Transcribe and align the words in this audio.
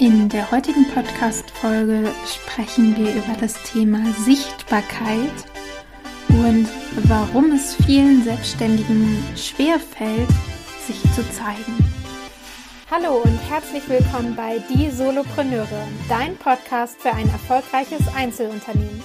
In 0.00 0.30
der 0.30 0.50
heutigen 0.50 0.86
Podcast-Folge 0.94 2.10
sprechen 2.24 2.96
wir 2.96 3.16
über 3.16 3.34
das 3.38 3.52
Thema 3.64 3.98
Sichtbarkeit 4.24 5.44
und 6.30 6.66
warum 7.02 7.52
es 7.52 7.74
vielen 7.74 8.24
Selbstständigen 8.24 9.22
schwerfällt, 9.36 10.30
sich 10.86 11.02
zu 11.14 11.22
zeigen. 11.34 11.76
Hallo 12.90 13.18
und 13.22 13.38
herzlich 13.50 13.86
willkommen 13.90 14.34
bei 14.34 14.64
Die 14.70 14.90
Solopreneure, 14.90 15.86
dein 16.08 16.34
Podcast 16.38 16.98
für 16.98 17.12
ein 17.12 17.28
erfolgreiches 17.28 18.08
Einzelunternehmen. 18.16 19.02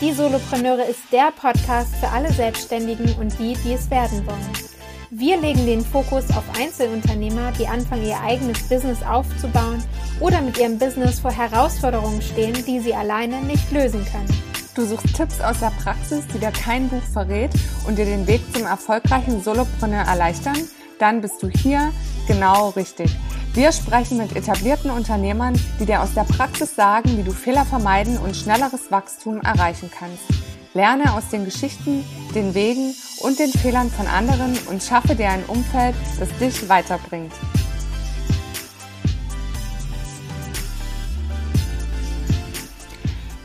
Die 0.00 0.12
Solopreneure 0.12 0.84
ist 0.84 1.10
der 1.10 1.32
Podcast 1.32 1.92
für 1.96 2.08
alle 2.08 2.32
Selbstständigen 2.32 3.16
und 3.18 3.36
die, 3.40 3.54
die 3.64 3.72
es 3.72 3.90
werden 3.90 4.24
wollen. 4.24 4.70
Wir 5.12 5.38
legen 5.38 5.66
den 5.66 5.84
Fokus 5.84 6.30
auf 6.30 6.44
Einzelunternehmer, 6.56 7.50
die 7.58 7.66
anfangen, 7.66 8.06
ihr 8.06 8.20
eigenes 8.20 8.62
Business 8.68 9.02
aufzubauen 9.02 9.82
oder 10.20 10.40
mit 10.42 10.58
ihrem 10.58 10.78
Business 10.78 11.20
vor 11.20 11.32
Herausforderungen 11.32 12.22
stehen, 12.22 12.54
die 12.66 12.78
sie 12.78 12.94
alleine 12.94 13.40
nicht 13.42 13.70
lösen 13.72 14.04
können. 14.04 14.28
Du 14.74 14.84
suchst 14.84 15.16
Tipps 15.16 15.40
aus 15.40 15.58
der 15.58 15.72
Praxis, 15.82 16.26
die 16.32 16.38
dir 16.38 16.52
kein 16.52 16.88
Buch 16.88 17.02
verrät 17.12 17.50
und 17.86 17.98
dir 17.98 18.04
den 18.04 18.26
Weg 18.26 18.40
zum 18.54 18.66
erfolgreichen 18.66 19.42
Solopreneur 19.42 20.04
erleichtern? 20.04 20.58
Dann 20.98 21.20
bist 21.20 21.42
du 21.42 21.48
hier 21.48 21.92
genau 22.28 22.68
richtig. 22.70 23.10
Wir 23.52 23.72
sprechen 23.72 24.18
mit 24.18 24.36
etablierten 24.36 24.90
Unternehmern, 24.90 25.58
die 25.80 25.86
dir 25.86 26.02
aus 26.02 26.14
der 26.14 26.22
Praxis 26.22 26.76
sagen, 26.76 27.16
wie 27.16 27.24
du 27.24 27.32
Fehler 27.32 27.64
vermeiden 27.64 28.16
und 28.18 28.36
schnelleres 28.36 28.92
Wachstum 28.92 29.40
erreichen 29.40 29.90
kannst. 29.90 30.22
Lerne 30.72 31.12
aus 31.14 31.28
den 31.30 31.44
Geschichten, 31.44 32.04
den 32.32 32.54
Wegen 32.54 32.94
und 33.22 33.40
den 33.40 33.50
Fehlern 33.50 33.90
von 33.90 34.06
anderen 34.06 34.56
und 34.68 34.84
schaffe 34.84 35.16
dir 35.16 35.30
ein 35.30 35.44
Umfeld, 35.46 35.96
das 36.20 36.28
dich 36.38 36.68
weiterbringt. 36.68 37.32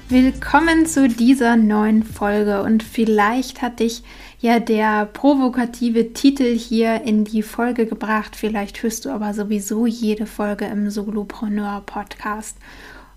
Willkommen 0.08 0.86
zu 0.86 1.08
dieser 1.08 1.56
neuen 1.56 2.03
Folge 2.03 2.61
und 2.61 2.84
vielleicht 2.84 3.64
hat 3.64 3.80
dich 3.80 4.03
ja 4.39 4.59
der 4.59 5.08
provokative 5.08 6.14
Titel 6.14 6.56
hier 6.56 7.02
in 7.02 7.23
die 7.23 7.42
Folge 7.42 7.88
gebracht. 7.88 8.36
Vielleicht 8.36 8.83
hörst 8.83 9.06
du 9.06 9.09
aber 9.09 9.33
sowieso 9.33 9.88
jede 9.88 10.28
Folge 10.28 10.66
im 10.66 10.92
Solopreneur 10.92 11.81
Podcast. 11.88 12.56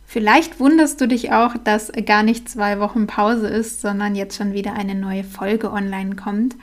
Vielleicht 0.06 0.60
wunderst 0.60 0.98
du 1.02 1.06
dich 1.06 1.30
auch, 1.30 1.58
dass 1.62 1.92
gar 2.06 2.22
nicht 2.22 2.48
zwei 2.48 2.80
Wochen 2.80 3.06
Pause 3.06 3.48
ist, 3.48 3.82
sondern 3.82 4.14
jetzt 4.14 4.38
schon 4.38 4.54
wieder 4.54 4.72
eine 4.72 4.94
neue 4.94 5.24
Folge 5.24 5.70
online 5.70 6.16
kommt. 6.16 6.56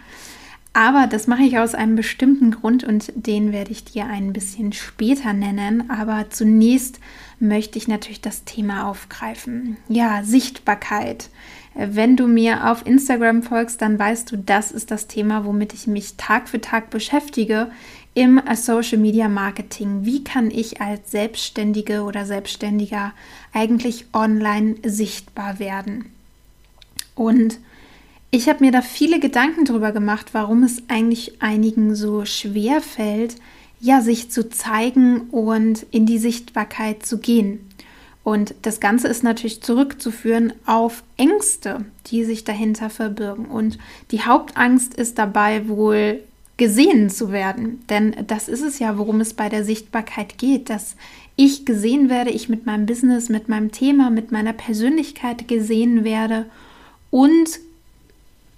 Aber 0.74 1.06
das 1.06 1.28
mache 1.28 1.44
ich 1.44 1.60
aus 1.60 1.76
einem 1.76 1.96
bestimmten 1.96 2.50
Grund 2.50 2.84
und 2.84 3.14
den 3.16 3.52
werde 3.52 3.72
ich 3.72 3.86
dir 3.86 4.08
ein 4.08 4.34
bisschen 4.34 4.74
später 4.74 5.34
nennen. 5.34 5.88
Aber 5.92 6.32
zunächst 6.32 7.00
möchte 7.40 7.78
ich 7.78 7.88
natürlich 7.88 8.22
das 8.22 8.44
Thema 8.44 8.90
aufgreifen. 8.90 9.78
Ja, 9.88 10.24
Sichtbarkeit. 10.24 11.30
Wenn 11.74 12.16
du 12.16 12.28
mir 12.28 12.72
auf 12.72 12.86
Instagram 12.86 13.44
folgst, 13.44 13.82
dann 13.82 14.00
weißt 14.00 14.32
du, 14.32 14.38
das 14.38 14.72
ist 14.72 14.92
das 14.92 15.08
Thema, 15.08 15.46
womit 15.46 15.74
ich 15.74 15.88
mich 15.88 16.16
Tag 16.16 16.48
für 16.48 16.62
Tag 16.62 16.90
beschäftige 16.90 17.70
im 18.14 18.42
Social 18.56 18.98
Media 18.98 19.28
Marketing. 19.28 20.06
Wie 20.06 20.24
kann 20.24 20.50
ich 20.50 20.80
als 20.80 21.12
Selbstständige 21.12 22.04
oder 22.04 22.26
Selbstständiger 22.26 23.12
eigentlich 23.54 24.06
online 24.14 24.76
sichtbar 24.84 25.60
werden? 25.60 26.06
Und 27.14 27.60
ich 28.32 28.48
habe 28.48 28.64
mir 28.64 28.72
da 28.72 28.82
viele 28.82 29.20
Gedanken 29.20 29.66
darüber 29.66 29.92
gemacht, 29.92 30.28
warum 30.32 30.64
es 30.64 30.84
eigentlich 30.88 31.42
einigen 31.42 31.94
so 31.96 32.26
schwer 32.26 32.82
fällt, 32.82 33.36
ja, 33.86 34.02
sich 34.02 34.32
zu 34.32 34.50
zeigen 34.50 35.22
und 35.30 35.86
in 35.92 36.08
die 36.08 36.18
Sichtbarkeit 36.18 37.06
zu 37.06 37.20
gehen. 37.20 37.60
Und 38.24 38.56
das 38.64 38.80
Ganze 38.80 39.08
ist 39.08 39.24
natürlich 39.24 39.62
zurückzuführen 39.62 40.54
auf 40.66 41.04
Ängste, 41.18 41.86
die 42.08 42.24
sich 42.24 42.44
dahinter 42.44 42.90
verbirgen. 42.90 43.46
Und 43.46 43.78
die 44.10 44.24
Hauptangst 44.24 44.96
ist 44.96 45.20
dabei 45.20 45.68
wohl 45.68 46.22
gesehen 46.58 47.12
zu 47.12 47.32
werden. 47.32 47.84
Denn 47.88 48.16
das 48.26 48.48
ist 48.48 48.64
es 48.64 48.80
ja, 48.80 48.98
worum 48.98 49.22
es 49.22 49.36
bei 49.36 49.50
der 49.50 49.64
Sichtbarkeit 49.64 50.40
geht, 50.40 50.72
dass 50.72 50.96
ich 51.36 51.64
gesehen 51.64 52.10
werde, 52.10 52.32
ich 52.32 52.50
mit 52.50 52.66
meinem 52.66 52.88
Business, 52.88 53.30
mit 53.30 53.50
meinem 53.50 53.72
Thema, 53.72 54.10
mit 54.10 54.32
meiner 54.32 54.54
Persönlichkeit 54.54 55.48
gesehen 55.48 56.04
werde 56.04 56.48
und 57.12 57.60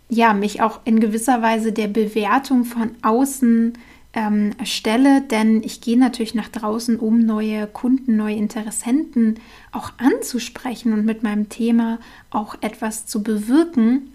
ja, 0.09 0.31
mich 0.31 0.61
auch 0.61 0.79
in 0.85 1.01
gewisser 1.01 1.41
Weise 1.41 1.73
der 1.73 1.89
Bewertung 1.89 2.63
von 2.63 2.91
außen 3.01 3.73
ähm, 4.17 4.53
stelle, 4.63 5.21
denn 5.21 5.61
ich 5.61 5.79
gehe 5.79 5.97
natürlich 5.97 6.33
nach 6.33 6.49
draußen, 6.49 6.97
um 6.97 7.19
neue 7.19 7.67
Kunden, 7.67 8.15
neue 8.15 8.35
Interessenten 8.35 9.39
auch 9.71 9.91
anzusprechen 9.97 10.91
und 10.91 11.05
mit 11.05 11.21
meinem 11.21 11.49
Thema 11.49 11.99
auch 12.31 12.55
etwas 12.61 13.05
zu 13.05 13.21
bewirken. 13.21 14.11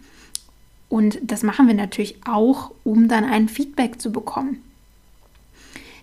Und 0.88 1.20
das 1.22 1.44
machen 1.44 1.68
wir 1.68 1.74
natürlich 1.74 2.16
auch, 2.26 2.72
um 2.82 3.06
dann 3.06 3.24
ein 3.24 3.48
Feedback 3.48 4.00
zu 4.00 4.10
bekommen. 4.10 4.60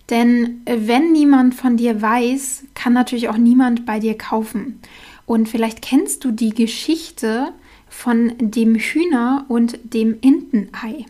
Denn 0.09 0.61
äh, 0.63 0.77
wenn 0.85 1.11
niemand 1.11 1.53
von 1.53 1.75
dir 1.75 2.01
weiß, 2.01 2.63
kann 2.75 2.93
natürlich 2.93 3.27
auch 3.27 3.37
niemand 3.37 3.85
bei 3.85 3.99
dir 3.99 4.17
kaufen. 4.17 4.79
Und 5.25 5.49
vielleicht 5.49 5.81
kennst 5.81 6.23
du 6.23 6.31
die 6.31 6.51
Geschichte 6.51 7.51
von 7.89 8.33
dem 8.39 8.75
Hühner 8.75 9.45
und 9.49 9.77
dem 9.83 10.19
Entenei. 10.21 11.05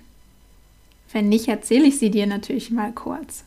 Wenn 1.11 1.29
nicht, 1.29 1.47
erzähle 1.47 1.85
ich 1.85 1.99
sie 1.99 2.11
dir 2.11 2.27
natürlich 2.27 2.71
mal 2.71 2.91
kurz. 2.91 3.43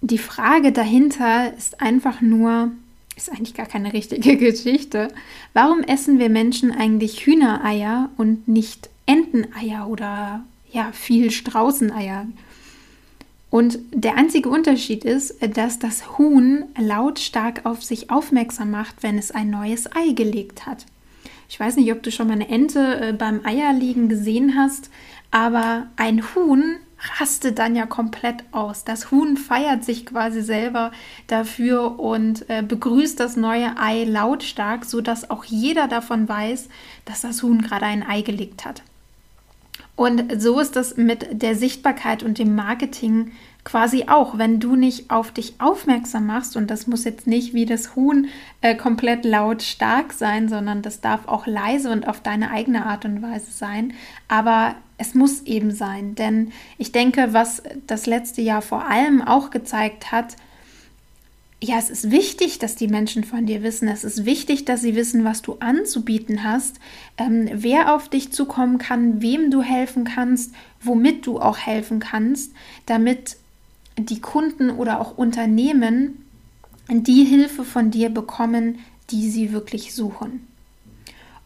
Die 0.00 0.18
Frage 0.18 0.72
dahinter 0.72 1.52
ist 1.56 1.80
einfach 1.80 2.20
nur, 2.20 2.72
ist 3.16 3.30
eigentlich 3.30 3.54
gar 3.54 3.66
keine 3.66 3.92
richtige 3.92 4.36
Geschichte. 4.38 5.08
Warum 5.54 5.80
essen 5.80 6.18
wir 6.18 6.28
Menschen 6.28 6.70
eigentlich 6.70 7.26
Hühnereier 7.26 8.10
und 8.16 8.48
nicht 8.48 8.88
Enteneier 9.06 9.88
oder 9.88 10.44
ja, 10.70 10.92
viel 10.92 11.30
Straußeneier. 11.30 12.26
Und 13.50 13.78
der 13.92 14.16
einzige 14.16 14.50
Unterschied 14.50 15.04
ist, 15.04 15.36
dass 15.56 15.78
das 15.78 16.18
Huhn 16.18 16.64
lautstark 16.78 17.64
auf 17.64 17.82
sich 17.82 18.10
aufmerksam 18.10 18.70
macht, 18.70 19.02
wenn 19.02 19.16
es 19.16 19.30
ein 19.30 19.48
neues 19.48 19.90
Ei 19.94 20.12
gelegt 20.12 20.66
hat. 20.66 20.84
Ich 21.48 21.58
weiß 21.58 21.76
nicht, 21.76 21.90
ob 21.92 22.02
du 22.02 22.12
schon 22.12 22.26
mal 22.26 22.34
eine 22.34 22.50
Ente 22.50 23.00
äh, 23.00 23.12
beim 23.14 23.40
Eierlegen 23.44 24.10
gesehen 24.10 24.54
hast, 24.54 24.90
aber 25.30 25.86
ein 25.96 26.22
Huhn 26.34 26.76
rastet 27.20 27.58
dann 27.58 27.76
ja 27.76 27.86
komplett 27.86 28.44
aus. 28.50 28.84
Das 28.84 29.10
Huhn 29.10 29.36
feiert 29.36 29.84
sich 29.84 30.06
quasi 30.06 30.42
selber 30.42 30.90
dafür 31.28 31.98
und 32.00 32.48
äh, 32.50 32.62
begrüßt 32.62 33.20
das 33.20 33.36
neue 33.36 33.78
Ei 33.78 34.04
lautstark, 34.04 34.84
sodass 34.84 35.30
auch 35.30 35.44
jeder 35.44 35.86
davon 35.86 36.28
weiß, 36.28 36.68
dass 37.04 37.20
das 37.20 37.42
Huhn 37.42 37.62
gerade 37.62 37.86
ein 37.86 38.02
Ei 38.02 38.22
gelegt 38.22 38.64
hat. 38.64 38.82
Und 39.94 40.40
so 40.40 40.60
ist 40.60 40.76
es 40.76 40.96
mit 40.96 41.42
der 41.42 41.56
Sichtbarkeit 41.56 42.22
und 42.22 42.38
dem 42.38 42.54
Marketing 42.54 43.32
quasi 43.68 44.04
auch. 44.08 44.38
Wenn 44.38 44.60
du 44.60 44.76
nicht 44.76 45.10
auf 45.10 45.30
dich 45.30 45.54
aufmerksam 45.58 46.26
machst, 46.26 46.56
und 46.56 46.70
das 46.70 46.86
muss 46.86 47.04
jetzt 47.04 47.26
nicht 47.26 47.52
wie 47.52 47.66
das 47.66 47.94
Huhn 47.94 48.28
äh, 48.62 48.74
komplett 48.74 49.26
laut 49.26 49.62
stark 49.62 50.14
sein, 50.14 50.48
sondern 50.48 50.80
das 50.80 51.02
darf 51.02 51.28
auch 51.28 51.46
leise 51.46 51.90
und 51.92 52.08
auf 52.08 52.20
deine 52.22 52.50
eigene 52.50 52.86
Art 52.86 53.04
und 53.04 53.20
Weise 53.20 53.50
sein. 53.50 53.92
Aber 54.26 54.74
es 54.96 55.14
muss 55.14 55.42
eben 55.42 55.70
sein, 55.70 56.14
denn 56.14 56.50
ich 56.78 56.92
denke, 56.92 57.34
was 57.34 57.62
das 57.86 58.06
letzte 58.06 58.40
Jahr 58.40 58.62
vor 58.62 58.86
allem 58.88 59.20
auch 59.20 59.50
gezeigt 59.50 60.12
hat, 60.12 60.36
ja, 61.60 61.76
es 61.76 61.90
ist 61.90 62.10
wichtig, 62.10 62.58
dass 62.60 62.76
die 62.76 62.86
Menschen 62.86 63.24
von 63.24 63.44
dir 63.44 63.62
wissen. 63.64 63.88
Es 63.88 64.04
ist 64.04 64.24
wichtig, 64.24 64.64
dass 64.64 64.80
sie 64.80 64.94
wissen, 64.94 65.24
was 65.24 65.42
du 65.42 65.56
anzubieten 65.58 66.44
hast, 66.44 66.78
ähm, 67.18 67.50
wer 67.52 67.94
auf 67.94 68.08
dich 68.08 68.32
zukommen 68.32 68.78
kann, 68.78 69.20
wem 69.20 69.50
du 69.50 69.60
helfen 69.60 70.04
kannst, 70.04 70.54
womit 70.80 71.26
du 71.26 71.40
auch 71.40 71.58
helfen 71.58 71.98
kannst, 71.98 72.52
damit 72.86 73.36
die 73.98 74.20
Kunden 74.20 74.70
oder 74.70 75.00
auch 75.00 75.16
Unternehmen 75.16 76.24
die 76.90 77.24
Hilfe 77.24 77.64
von 77.64 77.90
dir 77.90 78.08
bekommen, 78.08 78.78
die 79.10 79.28
sie 79.30 79.52
wirklich 79.52 79.94
suchen. 79.94 80.46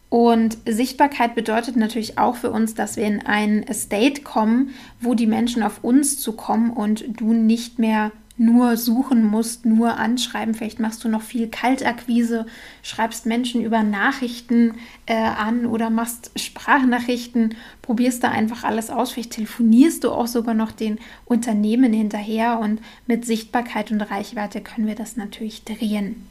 Und 0.09 0.57
Sichtbarkeit 0.67 1.33
bedeutet 1.33 1.75
natürlich 1.75 2.19
auch 2.19 2.35
für 2.35 2.51
uns, 2.51 2.75
dass 2.75 2.97
wir 2.97 3.05
in 3.05 3.25
ein 3.25 3.65
State 3.73 4.21
kommen, 4.21 4.69
wo 5.01 5.15
die 5.15 5.25
Menschen 5.25 5.63
auf 5.63 5.83
uns 5.83 6.19
zukommen 6.19 6.69
und 6.69 7.03
du 7.19 7.33
nicht 7.33 7.79
mehr 7.79 8.11
nur 8.35 8.77
suchen 8.77 9.25
musst, 9.25 9.65
nur 9.65 9.97
anschreiben. 9.97 10.55
Vielleicht 10.55 10.79
machst 10.79 11.03
du 11.03 11.09
noch 11.09 11.21
viel 11.21 11.47
Kaltakquise, 11.49 12.45
schreibst 12.81 13.25
Menschen 13.25 13.61
über 13.61 13.83
Nachrichten 13.83 14.75
äh, 15.05 15.13
an 15.13 15.65
oder 15.65 15.89
machst 15.89 16.31
Sprachnachrichten, 16.35 17.55
probierst 17.81 18.23
da 18.23 18.29
einfach 18.29 18.63
alles 18.63 18.89
aus. 18.89 19.11
Vielleicht 19.11 19.33
telefonierst 19.33 20.03
du 20.03 20.11
auch 20.11 20.27
sogar 20.27 20.55
noch 20.55 20.71
den 20.71 20.97
Unternehmen 21.25 21.93
hinterher 21.93 22.59
und 22.59 22.81
mit 23.05 23.25
Sichtbarkeit 23.25 23.91
und 23.91 24.01
Reichweite 24.01 24.61
können 24.61 24.87
wir 24.87 24.95
das 24.95 25.15
natürlich 25.15 25.63
drehen. 25.63 26.27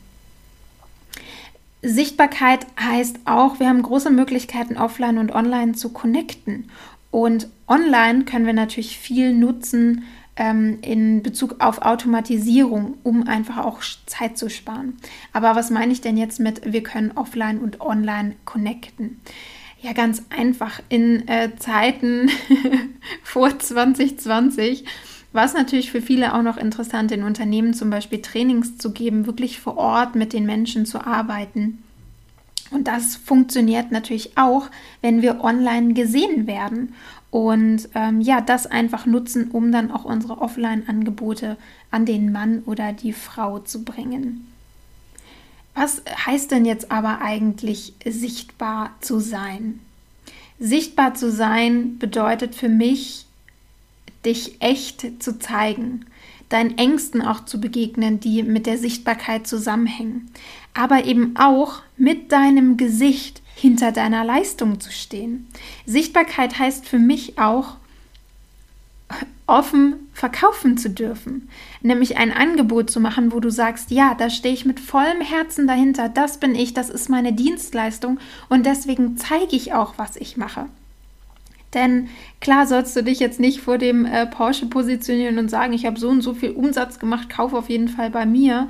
Sichtbarkeit 1.83 2.67
heißt 2.81 3.21
auch, 3.25 3.59
wir 3.59 3.69
haben 3.69 3.83
große 3.83 4.11
Möglichkeiten, 4.11 4.77
offline 4.77 5.19
und 5.19 5.33
online 5.33 5.73
zu 5.73 5.89
connecten. 5.89 6.71
Und 7.11 7.49
online 7.69 8.25
können 8.25 8.47
wir 8.47 8.53
natürlich 8.53 8.99
viel 8.99 9.35
nutzen, 9.35 10.05
ähm, 10.37 10.79
in 10.83 11.23
Bezug 11.23 11.57
auf 11.61 11.83
Automatisierung, 11.83 12.95
um 13.03 13.27
einfach 13.27 13.59
auch 13.59 13.81
Zeit 14.07 14.39
zu 14.39 14.49
sparen. 14.49 14.97
Aber 15.33 15.55
was 15.55 15.71
meine 15.71 15.93
ich 15.93 16.01
denn 16.01 16.17
jetzt 16.17 16.41
mit, 16.41 16.73
wir 16.73 16.83
können 16.83 17.13
offline 17.13 17.59
und 17.59 17.81
online 17.81 18.35
connecten? 18.45 19.21
Ja, 19.81 19.93
ganz 19.93 20.23
einfach. 20.31 20.81
In 20.89 21.27
äh, 21.29 21.51
Zeiten 21.59 22.31
vor 23.23 23.59
2020 23.59 24.85
war 25.33 25.45
es 25.45 25.55
natürlich 25.55 25.91
für 25.91 26.03
viele 26.03 26.35
auch 26.35 26.43
noch 26.43 26.57
interessant, 26.57 27.11
in 27.11 27.25
Unternehmen 27.25 27.75
zum 27.75 27.91
Beispiel 27.91 28.23
Trainings 28.23 28.79
zu 28.79 28.93
geben, 28.93 29.27
wirklich 29.27 29.61
vor 29.61 29.77
Ort 29.77 30.15
mit 30.15 30.33
den 30.33 30.47
Menschen 30.47 30.87
zu 30.87 31.05
arbeiten. 31.05 31.83
Und 32.71 32.89
das 32.89 33.17
funktioniert 33.17 33.91
natürlich 33.93 34.39
auch, 34.39 34.71
wenn 35.01 35.21
wir 35.21 35.43
online 35.43 35.95
gesehen 35.95 36.47
werden 36.47 36.95
und 37.33 37.89
ähm, 37.95 38.21
ja, 38.21 38.43
das 38.43 38.67
einfach 38.67 39.07
nutzen, 39.07 39.51
um 39.51 39.73
dann 39.73 39.91
auch 39.91 40.05
unsere 40.05 40.43
Offline-Angebote 40.43 41.57
an 41.91 42.05
den 42.05 42.31
Mann 42.31 42.63
oder 42.67 42.93
die 42.93 43.15
Frau 43.15 43.59
zu 43.59 43.85
bringen. 43.85 44.47
Was 45.75 46.03
heißt 46.27 46.51
denn 46.51 46.67
jetzt 46.67 46.93
aber 46.93 47.23
eigentlich 47.23 47.95
sichtbar 48.05 48.91
zu 49.01 49.19
sein? 49.19 49.81
Sichtbar 50.61 51.15
zu 51.15 51.33
sein 51.33 51.97
bedeutet 51.99 52.55
für 52.55 52.69
mich, 52.69 53.25
dich 54.27 54.61
echt 54.61 55.23
zu 55.23 55.39
zeigen, 55.39 56.05
deinen 56.51 56.77
Ängsten 56.77 57.23
auch 57.23 57.47
zu 57.47 57.59
begegnen, 57.59 58.21
die 58.21 58.43
mit 58.43 58.67
der 58.67 58.77
Sichtbarkeit 58.77 59.47
zusammenhängen, 59.47 60.31
aber 60.75 61.07
eben 61.07 61.35
auch 61.39 61.81
mit 61.97 62.31
deinem 62.31 62.77
Gesicht 62.77 63.42
hinter 63.55 63.93
deiner 63.93 64.25
Leistung 64.25 64.81
zu 64.81 64.91
stehen. 64.91 65.49
Sichtbarkeit 65.87 66.59
heißt 66.59 66.87
für 66.87 66.99
mich 66.99 67.39
auch, 67.39 67.77
offen 69.47 70.09
verkaufen 70.15 70.79
zu 70.79 70.89
dürfen, 70.89 71.49
nämlich 71.83 72.17
ein 72.17 72.33
Angebot 72.33 72.91
zu 72.91 73.01
machen, 73.01 73.33
wo 73.33 73.41
du 73.41 73.51
sagst, 73.51 73.91
ja, 73.91 74.15
da 74.15 74.31
stehe 74.31 74.55
ich 74.55 74.65
mit 74.65 74.81
vollem 74.81 75.21
Herzen 75.21 75.67
dahinter, 75.67 76.09
das 76.09 76.39
bin 76.39 76.55
ich, 76.55 76.75
das 76.75 76.91
ist 76.91 77.11
meine 77.11 77.33
Dienstleistung 77.33 78.19
und 78.49 78.65
deswegen 78.65 79.17
zeige 79.17 79.57
ich 79.57 79.75
auch, 79.75 79.95
was 79.99 80.17
ich 80.17 80.37
mache. 80.37 80.67
Denn 81.75 82.09
klar 82.41 82.67
sollst 82.67 82.95
du 82.97 83.03
dich 83.03 83.19
jetzt 83.19 83.41
nicht 83.41 83.61
vor 83.61 83.79
dem 83.79 84.05
äh, 84.05 84.27
Porsche 84.27 84.67
positionieren 84.67 85.39
und 85.39 85.49
sagen, 85.49 85.73
ich 85.73 85.87
habe 85.87 85.99
so 85.99 86.09
und 86.09 86.21
so 86.21 86.35
viel 86.35 86.51
Umsatz 86.51 86.99
gemacht, 86.99 87.31
kauf 87.31 87.55
auf 87.55 87.71
jeden 87.71 87.89
Fall 87.89 88.11
bei 88.11 88.27
mir, 88.27 88.69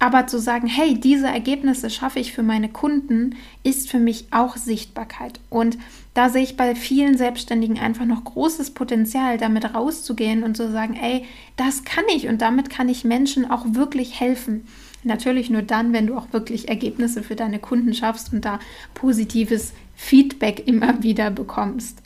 aber 0.00 0.26
zu 0.26 0.38
sagen, 0.40 0.66
hey, 0.66 0.98
diese 0.98 1.28
Ergebnisse 1.28 1.90
schaffe 1.90 2.18
ich 2.18 2.32
für 2.32 2.42
meine 2.42 2.70
Kunden, 2.70 3.36
ist 3.62 3.90
für 3.90 3.98
mich 3.98 4.26
auch 4.30 4.56
Sichtbarkeit. 4.56 5.40
Und 5.50 5.78
da 6.14 6.30
sehe 6.30 6.42
ich 6.42 6.56
bei 6.56 6.74
vielen 6.74 7.18
Selbstständigen 7.18 7.78
einfach 7.78 8.06
noch 8.06 8.24
großes 8.24 8.70
Potenzial, 8.70 9.36
damit 9.36 9.74
rauszugehen 9.74 10.42
und 10.42 10.56
zu 10.56 10.72
sagen, 10.72 10.94
ey, 10.94 11.26
das 11.56 11.84
kann 11.84 12.04
ich 12.16 12.28
und 12.28 12.40
damit 12.40 12.70
kann 12.70 12.88
ich 12.88 13.04
Menschen 13.04 13.50
auch 13.50 13.66
wirklich 13.68 14.18
helfen. 14.18 14.66
Natürlich 15.04 15.50
nur 15.50 15.62
dann, 15.62 15.92
wenn 15.92 16.06
du 16.06 16.16
auch 16.16 16.32
wirklich 16.32 16.68
Ergebnisse 16.68 17.22
für 17.22 17.36
deine 17.36 17.58
Kunden 17.58 17.92
schaffst 17.92 18.32
und 18.32 18.44
da 18.44 18.58
positives 18.94 19.74
Feedback 19.96 20.66
immer 20.66 21.02
wieder 21.02 21.30
bekommst. 21.30 22.02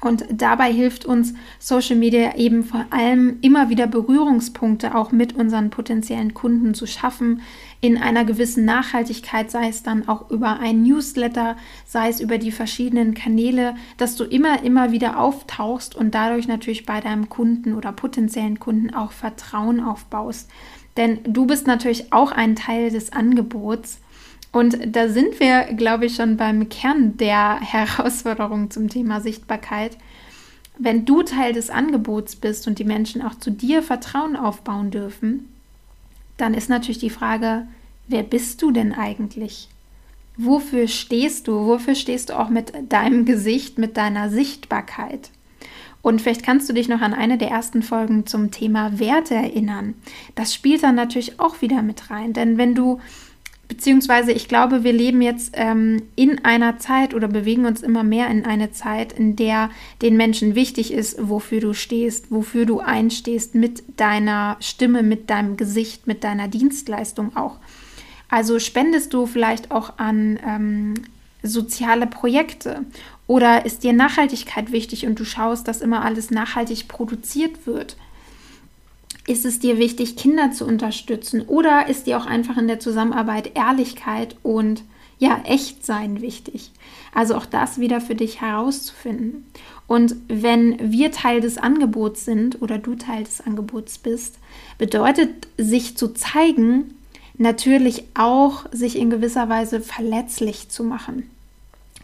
Und 0.00 0.26
dabei 0.30 0.72
hilft 0.72 1.06
uns 1.06 1.34
Social 1.58 1.96
Media 1.96 2.36
eben 2.36 2.62
vor 2.62 2.86
allem 2.90 3.38
immer 3.40 3.68
wieder 3.68 3.88
Berührungspunkte 3.88 4.94
auch 4.94 5.10
mit 5.10 5.34
unseren 5.34 5.70
potenziellen 5.70 6.34
Kunden 6.34 6.72
zu 6.74 6.86
schaffen, 6.86 7.40
in 7.80 7.96
einer 7.96 8.24
gewissen 8.24 8.64
Nachhaltigkeit, 8.64 9.50
sei 9.50 9.68
es 9.68 9.82
dann 9.82 10.08
auch 10.08 10.30
über 10.30 10.60
ein 10.60 10.82
Newsletter, 10.82 11.56
sei 11.84 12.08
es 12.08 12.20
über 12.20 12.38
die 12.38 12.52
verschiedenen 12.52 13.14
Kanäle, 13.14 13.74
dass 13.96 14.14
du 14.14 14.24
immer, 14.24 14.62
immer 14.62 14.92
wieder 14.92 15.18
auftauchst 15.18 15.96
und 15.96 16.14
dadurch 16.14 16.46
natürlich 16.46 16.86
bei 16.86 17.00
deinem 17.00 17.28
Kunden 17.28 17.74
oder 17.74 17.90
potenziellen 17.90 18.60
Kunden 18.60 18.94
auch 18.94 19.10
Vertrauen 19.10 19.80
aufbaust. 19.80 20.48
Denn 20.96 21.20
du 21.24 21.46
bist 21.46 21.66
natürlich 21.66 22.12
auch 22.12 22.32
ein 22.32 22.56
Teil 22.56 22.90
des 22.90 23.12
Angebots 23.12 24.00
und 24.58 24.96
da 24.96 25.08
sind 25.08 25.38
wir, 25.38 25.72
glaube 25.74 26.06
ich, 26.06 26.16
schon 26.16 26.36
beim 26.36 26.68
Kern 26.68 27.16
der 27.16 27.60
Herausforderung 27.60 28.72
zum 28.72 28.88
Thema 28.88 29.20
Sichtbarkeit. 29.20 29.96
Wenn 30.76 31.04
du 31.04 31.22
Teil 31.22 31.52
des 31.52 31.70
Angebots 31.70 32.34
bist 32.34 32.66
und 32.66 32.80
die 32.80 32.84
Menschen 32.84 33.22
auch 33.22 33.36
zu 33.36 33.52
dir 33.52 33.84
Vertrauen 33.84 34.34
aufbauen 34.34 34.90
dürfen, 34.90 35.48
dann 36.38 36.54
ist 36.54 36.68
natürlich 36.68 36.98
die 36.98 37.08
Frage, 37.08 37.68
wer 38.08 38.24
bist 38.24 38.60
du 38.60 38.72
denn 38.72 38.92
eigentlich? 38.92 39.68
Wofür 40.36 40.88
stehst 40.88 41.46
du? 41.46 41.66
Wofür 41.66 41.94
stehst 41.94 42.30
du 42.30 42.38
auch 42.38 42.48
mit 42.48 42.72
deinem 42.88 43.26
Gesicht, 43.26 43.78
mit 43.78 43.96
deiner 43.96 44.28
Sichtbarkeit? 44.28 45.30
Und 46.02 46.20
vielleicht 46.20 46.44
kannst 46.44 46.68
du 46.68 46.72
dich 46.72 46.88
noch 46.88 47.00
an 47.00 47.14
eine 47.14 47.38
der 47.38 47.50
ersten 47.50 47.82
Folgen 47.82 48.26
zum 48.26 48.50
Thema 48.50 48.98
Werte 48.98 49.34
erinnern. 49.34 49.94
Das 50.34 50.52
spielt 50.52 50.82
dann 50.82 50.96
natürlich 50.96 51.38
auch 51.38 51.62
wieder 51.62 51.82
mit 51.82 52.10
rein. 52.10 52.32
Denn 52.32 52.58
wenn 52.58 52.74
du 52.74 53.00
beziehungsweise 53.68 54.32
ich 54.32 54.48
glaube, 54.48 54.82
wir 54.82 54.92
leben 54.92 55.20
jetzt 55.22 55.52
ähm, 55.54 56.02
in 56.16 56.44
einer 56.44 56.78
Zeit 56.78 57.14
oder 57.14 57.28
bewegen 57.28 57.66
uns 57.66 57.82
immer 57.82 58.02
mehr 58.02 58.28
in 58.28 58.44
eine 58.46 58.72
Zeit, 58.72 59.12
in 59.12 59.36
der 59.36 59.70
den 60.00 60.16
Menschen 60.16 60.54
wichtig 60.54 60.92
ist, 60.92 61.16
wofür 61.28 61.60
du 61.60 61.74
stehst, 61.74 62.30
wofür 62.30 62.64
du 62.64 62.80
einstehst 62.80 63.54
mit 63.54 63.82
deiner 64.00 64.56
Stimme, 64.60 65.02
mit 65.02 65.28
deinem 65.30 65.56
Gesicht, 65.56 66.06
mit 66.06 66.24
deiner 66.24 66.48
Dienstleistung 66.48 67.36
auch. 67.36 67.58
Also 68.30 68.58
spendest 68.58 69.12
du 69.14 69.26
vielleicht 69.26 69.70
auch 69.70 69.98
an 69.98 70.38
ähm, 70.46 70.94
soziale 71.42 72.06
Projekte 72.06 72.84
oder 73.26 73.66
ist 73.66 73.84
dir 73.84 73.92
Nachhaltigkeit 73.92 74.72
wichtig 74.72 75.06
und 75.06 75.20
du 75.20 75.24
schaust, 75.24 75.68
dass 75.68 75.82
immer 75.82 76.04
alles 76.04 76.30
nachhaltig 76.30 76.88
produziert 76.88 77.66
wird 77.66 77.96
ist 79.28 79.44
es 79.44 79.58
dir 79.58 79.78
wichtig, 79.78 80.16
Kinder 80.16 80.52
zu 80.52 80.64
unterstützen? 80.64 81.42
Oder 81.42 81.88
ist 81.88 82.06
dir 82.06 82.18
auch 82.18 82.26
einfach 82.26 82.56
in 82.56 82.68
der 82.68 82.80
Zusammenarbeit 82.80 83.52
Ehrlichkeit 83.54 84.36
und 84.42 84.82
ja, 85.18 85.40
Echtsein 85.44 86.20
wichtig? 86.20 86.72
Also 87.14 87.34
auch 87.34 87.46
das 87.46 87.78
wieder 87.78 88.00
für 88.00 88.14
dich 88.14 88.40
herauszufinden. 88.40 89.46
Und 89.86 90.16
wenn 90.28 90.92
wir 90.92 91.12
Teil 91.12 91.40
des 91.40 91.58
Angebots 91.58 92.24
sind 92.24 92.62
oder 92.62 92.78
du 92.78 92.94
Teil 92.94 93.24
des 93.24 93.40
Angebots 93.40 93.98
bist, 93.98 94.38
bedeutet 94.78 95.48
sich 95.56 95.96
zu 95.96 96.08
zeigen 96.08 96.94
natürlich 97.38 98.04
auch, 98.14 98.66
sich 98.72 98.98
in 98.98 99.10
gewisser 99.10 99.48
Weise 99.48 99.80
verletzlich 99.80 100.68
zu 100.68 100.84
machen. 100.84 101.30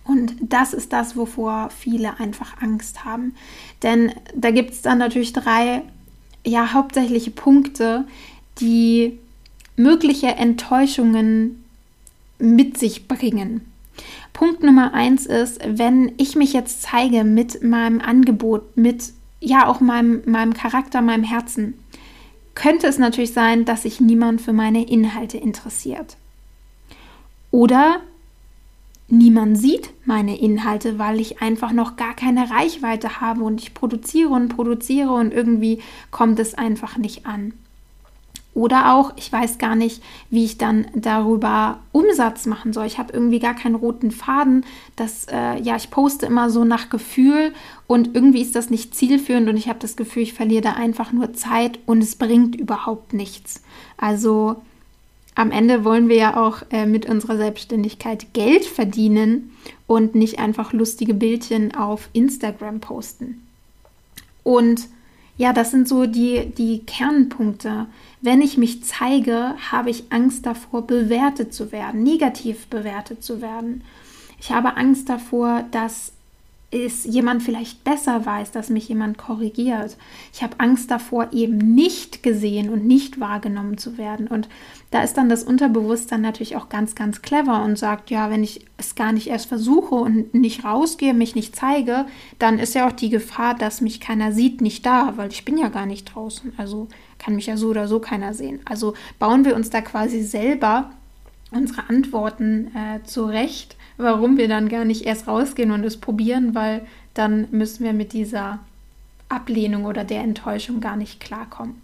Und 0.04 0.34
das 0.40 0.74
ist 0.74 0.92
das, 0.92 1.16
wovor 1.16 1.70
viele 1.70 2.20
einfach 2.20 2.60
Angst 2.60 3.04
haben. 3.04 3.34
Denn 3.82 4.12
da 4.34 4.50
gibt 4.50 4.70
es 4.70 4.82
dann 4.82 4.98
natürlich 4.98 5.32
drei 5.32 5.82
ja 6.44 6.72
hauptsächliche 6.72 7.30
Punkte, 7.30 8.04
die 8.60 9.18
mögliche 9.76 10.28
Enttäuschungen 10.28 11.64
mit 12.38 12.78
sich 12.78 13.08
bringen. 13.08 13.62
Punkt 14.32 14.62
Nummer 14.62 14.92
eins 14.94 15.26
ist, 15.26 15.60
wenn 15.64 16.12
ich 16.16 16.34
mich 16.34 16.52
jetzt 16.52 16.82
zeige 16.82 17.24
mit 17.24 17.62
meinem 17.62 18.00
Angebot, 18.00 18.76
mit 18.76 19.12
ja 19.40 19.66
auch 19.68 19.80
meinem, 19.80 20.22
meinem 20.26 20.54
Charakter, 20.54 21.00
meinem 21.02 21.22
Herzen, 21.22 21.74
könnte 22.54 22.86
es 22.86 22.98
natürlich 22.98 23.32
sein, 23.32 23.64
dass 23.64 23.82
sich 23.82 24.00
niemand 24.00 24.40
für 24.40 24.52
meine 24.52 24.86
Inhalte 24.88 25.38
interessiert. 25.38 26.16
Oder 27.50 28.00
niemand 29.08 29.58
sieht 29.58 29.90
meine 30.04 30.38
Inhalte, 30.38 30.98
weil 30.98 31.20
ich 31.20 31.42
einfach 31.42 31.72
noch 31.72 31.96
gar 31.96 32.14
keine 32.14 32.50
Reichweite 32.50 33.20
habe 33.20 33.42
und 33.42 33.60
ich 33.60 33.74
produziere 33.74 34.30
und 34.30 34.48
produziere 34.48 35.12
und 35.12 35.32
irgendwie 35.32 35.80
kommt 36.10 36.38
es 36.38 36.54
einfach 36.54 36.96
nicht 36.96 37.26
an. 37.26 37.54
Oder 38.54 38.94
auch, 38.94 39.12
ich 39.16 39.32
weiß 39.32 39.58
gar 39.58 39.74
nicht, 39.74 40.00
wie 40.30 40.44
ich 40.44 40.58
dann 40.58 40.86
darüber 40.94 41.80
Umsatz 41.90 42.46
machen 42.46 42.72
soll. 42.72 42.86
Ich 42.86 42.98
habe 42.98 43.12
irgendwie 43.12 43.40
gar 43.40 43.54
keinen 43.54 43.74
roten 43.74 44.12
Faden. 44.12 44.64
Das, 44.94 45.26
äh, 45.26 45.60
ja, 45.60 45.74
ich 45.74 45.90
poste 45.90 46.26
immer 46.26 46.50
so 46.50 46.64
nach 46.64 46.88
Gefühl 46.88 47.52
und 47.88 48.14
irgendwie 48.14 48.42
ist 48.42 48.54
das 48.54 48.70
nicht 48.70 48.94
zielführend 48.94 49.48
und 49.48 49.56
ich 49.56 49.68
habe 49.68 49.80
das 49.80 49.96
Gefühl, 49.96 50.22
ich 50.22 50.34
verliere 50.34 50.62
da 50.62 50.72
einfach 50.74 51.10
nur 51.10 51.32
Zeit 51.32 51.80
und 51.86 52.00
es 52.00 52.14
bringt 52.14 52.54
überhaupt 52.54 53.12
nichts. 53.12 53.60
Also 53.96 54.62
am 55.34 55.50
Ende 55.50 55.84
wollen 55.84 56.08
wir 56.08 56.16
ja 56.16 56.36
auch 56.36 56.62
äh, 56.70 56.86
mit 56.86 57.06
unserer 57.06 57.36
Selbstständigkeit 57.36 58.32
Geld 58.32 58.64
verdienen 58.64 59.52
und 59.86 60.14
nicht 60.14 60.38
einfach 60.38 60.72
lustige 60.72 61.14
Bildchen 61.14 61.74
auf 61.74 62.08
Instagram 62.12 62.80
posten. 62.80 63.46
Und 64.42 64.88
ja, 65.36 65.52
das 65.52 65.72
sind 65.72 65.88
so 65.88 66.06
die, 66.06 66.46
die 66.56 66.80
Kernpunkte. 66.86 67.86
Wenn 68.20 68.40
ich 68.40 68.56
mich 68.56 68.84
zeige, 68.84 69.54
habe 69.72 69.90
ich 69.90 70.04
Angst 70.10 70.46
davor, 70.46 70.86
bewertet 70.86 71.52
zu 71.52 71.72
werden, 71.72 72.04
negativ 72.04 72.66
bewertet 72.68 73.24
zu 73.24 73.40
werden. 73.40 73.82
Ich 74.38 74.52
habe 74.52 74.76
Angst 74.76 75.08
davor, 75.08 75.64
dass 75.72 76.12
es 76.74 77.04
jemand 77.04 77.42
vielleicht 77.42 77.84
besser 77.84 78.26
weiß, 78.26 78.50
dass 78.50 78.68
mich 78.68 78.88
jemand 78.88 79.16
korrigiert. 79.16 79.96
Ich 80.32 80.42
habe 80.42 80.58
Angst 80.58 80.90
davor, 80.90 81.28
eben 81.32 81.56
nicht 81.56 82.22
gesehen 82.22 82.68
und 82.68 82.84
nicht 82.84 83.20
wahrgenommen 83.20 83.78
zu 83.78 83.96
werden. 83.96 84.26
Und 84.26 84.48
da 84.90 85.02
ist 85.02 85.16
dann 85.16 85.28
das 85.28 85.44
Unterbewusstsein 85.44 86.20
natürlich 86.20 86.56
auch 86.56 86.68
ganz, 86.68 86.94
ganz 86.94 87.22
clever 87.22 87.62
und 87.62 87.78
sagt, 87.78 88.10
ja, 88.10 88.30
wenn 88.30 88.42
ich 88.42 88.64
es 88.76 88.94
gar 88.96 89.12
nicht 89.12 89.28
erst 89.28 89.46
versuche 89.46 89.94
und 89.94 90.34
nicht 90.34 90.64
rausgehe, 90.64 91.14
mich 91.14 91.34
nicht 91.34 91.54
zeige, 91.54 92.06
dann 92.38 92.58
ist 92.58 92.74
ja 92.74 92.88
auch 92.88 92.92
die 92.92 93.10
Gefahr, 93.10 93.54
dass 93.54 93.80
mich 93.80 94.00
keiner 94.00 94.32
sieht, 94.32 94.60
nicht 94.60 94.84
da, 94.84 95.14
weil 95.16 95.30
ich 95.30 95.44
bin 95.44 95.56
ja 95.56 95.68
gar 95.68 95.86
nicht 95.86 96.14
draußen. 96.14 96.52
Also 96.56 96.88
kann 97.18 97.36
mich 97.36 97.46
ja 97.46 97.56
so 97.56 97.68
oder 97.68 97.86
so 97.86 98.00
keiner 98.00 98.34
sehen. 98.34 98.60
Also 98.64 98.94
bauen 99.18 99.44
wir 99.44 99.54
uns 99.54 99.70
da 99.70 99.80
quasi 99.80 100.22
selber 100.22 100.90
unsere 101.52 101.88
Antworten 101.88 102.72
äh, 102.74 103.02
zurecht 103.04 103.76
warum 103.96 104.36
wir 104.36 104.48
dann 104.48 104.68
gar 104.68 104.84
nicht 104.84 105.02
erst 105.02 105.28
rausgehen 105.28 105.70
und 105.70 105.84
es 105.84 105.98
probieren, 105.98 106.54
weil 106.54 106.86
dann 107.14 107.48
müssen 107.50 107.84
wir 107.84 107.92
mit 107.92 108.12
dieser 108.12 108.58
Ablehnung 109.28 109.84
oder 109.84 110.04
der 110.04 110.22
Enttäuschung 110.22 110.80
gar 110.80 110.96
nicht 110.96 111.20
klarkommen. 111.20 111.80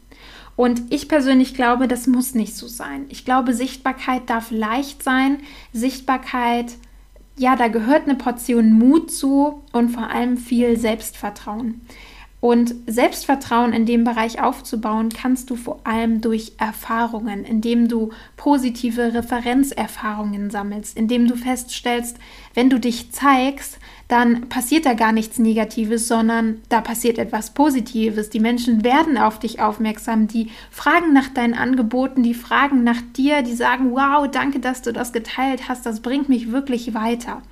Und 0.56 0.82
ich 0.90 1.08
persönlich 1.08 1.54
glaube, 1.54 1.88
das 1.88 2.06
muss 2.06 2.34
nicht 2.34 2.54
so 2.54 2.68
sein. 2.68 3.06
Ich 3.08 3.24
glaube, 3.24 3.54
Sichtbarkeit 3.54 4.28
darf 4.28 4.50
leicht 4.50 5.02
sein. 5.02 5.38
Sichtbarkeit, 5.72 6.74
ja, 7.38 7.56
da 7.56 7.68
gehört 7.68 8.02
eine 8.06 8.16
Portion 8.16 8.72
Mut 8.72 9.10
zu 9.10 9.62
und 9.72 9.88
vor 9.90 10.10
allem 10.10 10.36
viel 10.36 10.78
Selbstvertrauen. 10.78 11.80
Und 12.40 12.74
Selbstvertrauen 12.86 13.74
in 13.74 13.84
dem 13.84 14.02
Bereich 14.02 14.42
aufzubauen, 14.42 15.10
kannst 15.10 15.50
du 15.50 15.56
vor 15.56 15.80
allem 15.84 16.22
durch 16.22 16.52
Erfahrungen, 16.56 17.44
indem 17.44 17.86
du 17.86 18.12
positive 18.38 19.12
Referenzerfahrungen 19.12 20.48
sammelst, 20.48 20.96
indem 20.96 21.28
du 21.28 21.36
feststellst, 21.36 22.16
wenn 22.54 22.70
du 22.70 22.80
dich 22.80 23.12
zeigst, 23.12 23.78
dann 24.08 24.48
passiert 24.48 24.86
da 24.86 24.94
gar 24.94 25.12
nichts 25.12 25.38
Negatives, 25.38 26.08
sondern 26.08 26.62
da 26.70 26.80
passiert 26.80 27.18
etwas 27.18 27.50
Positives. 27.50 28.30
Die 28.30 28.40
Menschen 28.40 28.82
werden 28.84 29.18
auf 29.18 29.38
dich 29.38 29.60
aufmerksam, 29.60 30.26
die 30.26 30.50
fragen 30.70 31.12
nach 31.12 31.28
deinen 31.28 31.54
Angeboten, 31.54 32.22
die 32.22 32.34
fragen 32.34 32.82
nach 32.84 33.02
dir, 33.16 33.42
die 33.42 33.54
sagen, 33.54 33.92
wow, 33.92 34.26
danke, 34.28 34.60
dass 34.60 34.80
du 34.80 34.94
das 34.94 35.12
geteilt 35.12 35.68
hast, 35.68 35.84
das 35.84 36.00
bringt 36.00 36.30
mich 36.30 36.50
wirklich 36.50 36.94
weiter. 36.94 37.42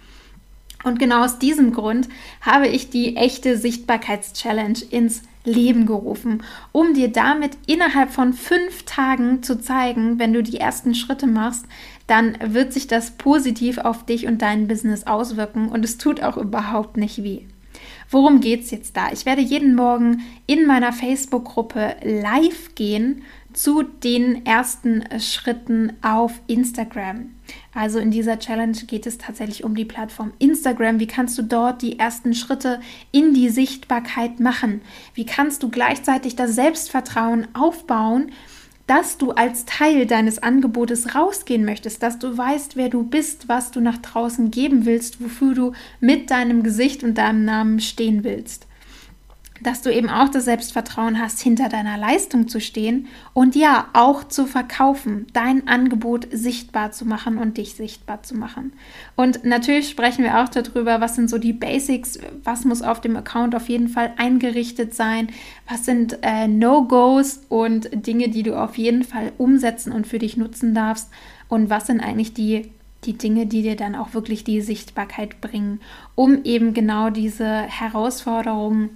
Und 0.85 0.99
genau 0.99 1.25
aus 1.25 1.39
diesem 1.39 1.73
Grund 1.73 2.09
habe 2.41 2.69
ich 2.69 2.91
die 2.91 3.17
echte 3.17 3.57
Sichtbarkeitschallenge 3.57 4.81
ins 4.91 5.23
Leben 5.45 5.87
gerufen, 5.87 6.43
um 6.73 6.95
dir 6.95 7.09
damit 7.09 7.57
innerhalb 7.67 8.11
von 8.11 8.33
fünf 8.33 8.85
Tagen 8.85 9.43
zu 9.43 9.61
zeigen, 9.61 10.19
wenn 10.19 10.33
du 10.33 10.43
die 10.43 10.59
ersten 10.59 10.95
Schritte 10.95 11.27
machst, 11.27 11.65
dann 12.07 12.37
wird 12.41 12.73
sich 12.73 12.87
das 12.87 13.13
positiv 13.13 13.79
auf 13.79 14.05
dich 14.05 14.27
und 14.27 14.43
dein 14.43 14.69
Business 14.69 15.07
auswirken 15.07 15.69
und 15.69 15.85
es 15.85 15.99
tut 15.99 16.23
auch 16.23 16.37
überhaupt 16.37 16.97
nicht 16.97 17.23
weh. 17.23 17.43
Worum 18.11 18.41
geht 18.41 18.63
es 18.63 18.71
jetzt 18.71 18.97
da? 18.97 19.13
Ich 19.13 19.27
werde 19.27 19.43
jeden 19.43 19.75
Morgen 19.75 20.23
in 20.47 20.67
meiner 20.67 20.93
Facebook-Gruppe 20.93 21.97
live 22.03 22.75
gehen 22.75 23.23
zu 23.59 23.83
den 23.83 24.47
ersten 24.47 25.05
Schritten 25.19 25.95
auf 26.01 26.41
Instagram. 26.47 27.31
Also 27.75 27.99
in 27.99 28.13
dieser 28.13 28.39
Challenge 28.39 28.77
geht 28.87 29.05
es 29.05 29.19
tatsächlich 29.19 29.65
um 29.65 29.75
die 29.75 29.85
Plattform 29.85 30.33
Instagram. 30.39 31.01
Wie 31.01 31.09
kannst 31.09 31.37
du 31.39 31.43
dort 31.43 31.83
die 31.83 31.99
ersten 31.99 32.35
Schritte 32.35 32.81
in 33.11 33.35
die 33.35 33.49
Sichtbarkeit 33.49 34.39
machen? 34.39 34.81
Wie 35.15 35.27
kannst 35.27 35.65
du 35.65 35.71
gleichzeitig 35.71 36.37
das 36.37 36.55
Selbstvertrauen 36.55 37.49
aufbauen, 37.53 38.31
dass 38.87 39.19
du 39.19 39.33
als 39.33 39.65
Teil 39.65 40.07
deines 40.07 40.41
Angebotes 40.41 41.17
rausgehen 41.17 41.65
möchtest, 41.65 42.01
dass 42.05 42.21
du 42.21 42.39
weißt, 42.39 42.77
wer 42.77 42.89
du 42.89 43.03
bist, 43.03 43.49
was 43.49 43.73
du 43.73 43.81
nach 43.81 43.99
draußen 43.99 44.53
geben 44.53 44.87
willst, 44.87 45.21
wofür 45.21 45.55
du 45.55 45.73
mit 45.99 46.31
deinem 46.31 46.63
Gesicht 46.63 47.03
und 47.03 47.19
deinem 47.19 47.45
Namen 47.45 47.81
stehen 47.81 48.23
willst 48.23 48.68
dass 49.61 49.83
du 49.83 49.93
eben 49.93 50.09
auch 50.09 50.29
das 50.29 50.45
Selbstvertrauen 50.45 51.21
hast, 51.21 51.41
hinter 51.41 51.69
deiner 51.69 51.99
Leistung 51.99 52.49
zu 52.49 52.61
stehen 52.61 53.09
und 53.35 53.57
ja, 53.57 53.89
auch 53.93 54.25
zu 54.25 54.47
verkaufen, 54.47 55.27
dein 55.33 55.67
Angebot 55.69 56.29
sichtbar 56.31 56.93
zu 56.93 57.05
machen 57.05 57.39
und 57.39 57.59
dich 57.59 57.75
sichtbar 57.75 58.23
zu 58.23 58.37
machen. 58.37 58.73
Und 59.17 59.45
natürlich 59.45 59.89
sprechen 59.89 60.25
wir 60.25 60.41
auch 60.41 60.49
darüber, 60.49 61.01
was 61.01 61.17
sind 61.17 61.29
so 61.31 61.39
die 61.39 61.53
Basics, 61.53 62.19
was 62.45 62.65
muss 62.65 62.83
auf 62.83 63.01
dem 63.01 63.17
Account 63.17 63.55
auf 63.55 63.69
jeden 63.69 63.89
Fall 63.89 64.13
eingerichtet 64.17 64.95
sein, 64.95 65.29
was 65.69 65.85
sind 65.85 66.19
äh, 66.23 66.49
No-Gos 66.49 67.43
und 67.49 67.89
Dinge, 68.07 68.29
die 68.29 68.43
du 68.43 68.59
auf 68.59 68.79
jeden 68.79 69.05
Fall 69.05 69.33
umsetzen 69.39 69.93
und 69.93 70.07
für 70.07 70.19
dich 70.19 70.37
nutzen 70.37 70.75
darfst 70.75 71.09
und 71.49 71.71
was 71.71 71.87
sind 71.87 72.01
eigentlich 72.01 72.35
die 72.35 72.71
die 73.05 73.17
Dinge, 73.17 73.47
die 73.47 73.63
dir 73.63 73.77
dann 73.77 73.95
auch 73.95 74.15
wirklich 74.15 74.45
die 74.45 74.61
Sichtbarkeit 74.61 75.41
bringen, 75.41 75.81
um 76.15 76.43
eben 76.45 76.75
genau 76.75 77.11
diese 77.11 77.63
Herausforderungen 77.63 78.91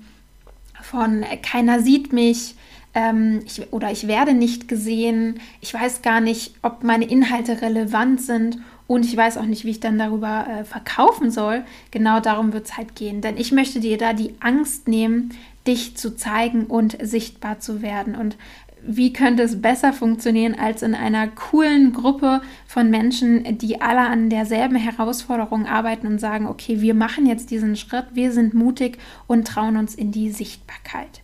von 0.82 1.22
äh, 1.22 1.36
keiner 1.36 1.80
sieht 1.80 2.12
mich 2.12 2.54
ähm, 2.94 3.40
ich, 3.46 3.72
oder 3.72 3.90
ich 3.90 4.06
werde 4.06 4.34
nicht 4.34 4.68
gesehen, 4.68 5.40
ich 5.60 5.72
weiß 5.72 6.02
gar 6.02 6.20
nicht, 6.20 6.54
ob 6.62 6.84
meine 6.84 7.06
Inhalte 7.06 7.62
relevant 7.62 8.20
sind 8.20 8.58
und 8.86 9.04
ich 9.06 9.16
weiß 9.16 9.38
auch 9.38 9.46
nicht, 9.46 9.64
wie 9.64 9.70
ich 9.70 9.80
dann 9.80 9.98
darüber 9.98 10.46
äh, 10.46 10.64
verkaufen 10.64 11.30
soll. 11.30 11.64
Genau 11.90 12.20
darum 12.20 12.52
wird 12.52 12.66
es 12.66 12.76
halt 12.76 12.94
gehen, 12.94 13.22
denn 13.22 13.38
ich 13.38 13.52
möchte 13.52 13.80
dir 13.80 13.96
da 13.96 14.12
die 14.12 14.34
Angst 14.40 14.88
nehmen, 14.88 15.30
dich 15.66 15.96
zu 15.96 16.16
zeigen 16.16 16.66
und 16.66 16.98
sichtbar 17.00 17.60
zu 17.60 17.80
werden. 17.80 18.14
Und 18.16 18.36
wie 18.84 19.12
könnte 19.12 19.42
es 19.42 19.62
besser 19.62 19.92
funktionieren 19.92 20.54
als 20.58 20.82
in 20.82 20.94
einer 20.94 21.28
coolen 21.28 21.92
Gruppe 21.92 22.42
von 22.66 22.90
Menschen, 22.90 23.58
die 23.58 23.80
alle 23.80 24.00
an 24.00 24.28
derselben 24.28 24.76
Herausforderung 24.76 25.66
arbeiten 25.66 26.06
und 26.06 26.18
sagen, 26.18 26.46
okay, 26.46 26.80
wir 26.80 26.94
machen 26.94 27.26
jetzt 27.26 27.50
diesen 27.50 27.76
Schritt, 27.76 28.06
wir 28.12 28.32
sind 28.32 28.54
mutig 28.54 28.98
und 29.26 29.46
trauen 29.46 29.76
uns 29.76 29.94
in 29.94 30.10
die 30.12 30.30
Sichtbarkeit. 30.30 31.21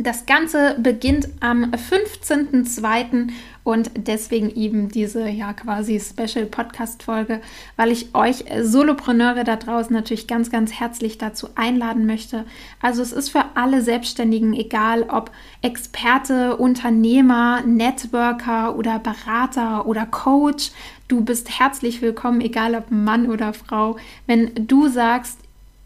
Das 0.00 0.26
Ganze 0.26 0.76
beginnt 0.78 1.28
am 1.40 1.72
15.02. 1.72 3.30
und 3.64 3.90
deswegen 3.96 4.48
eben 4.54 4.90
diese 4.90 5.28
ja 5.28 5.52
quasi 5.52 5.98
Special 5.98 6.46
Podcast 6.46 7.02
Folge, 7.02 7.40
weil 7.74 7.90
ich 7.90 8.14
euch 8.14 8.44
Solopreneure 8.62 9.42
da 9.42 9.56
draußen 9.56 9.92
natürlich 9.92 10.28
ganz, 10.28 10.52
ganz 10.52 10.70
herzlich 10.72 11.18
dazu 11.18 11.48
einladen 11.56 12.06
möchte. 12.06 12.44
Also 12.80 13.02
es 13.02 13.10
ist 13.10 13.30
für 13.30 13.44
alle 13.56 13.82
Selbstständigen, 13.82 14.54
egal 14.54 15.02
ob 15.02 15.32
Experte, 15.62 16.56
Unternehmer, 16.56 17.62
Networker 17.62 18.76
oder 18.76 19.00
Berater 19.00 19.84
oder 19.84 20.06
Coach, 20.06 20.70
du 21.08 21.22
bist 21.22 21.58
herzlich 21.58 22.02
willkommen, 22.02 22.40
egal 22.40 22.76
ob 22.76 22.92
Mann 22.92 23.28
oder 23.28 23.52
Frau. 23.52 23.96
Wenn 24.28 24.52
du 24.54 24.86
sagst, 24.86 25.40